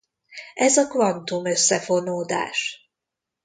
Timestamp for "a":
0.77-0.87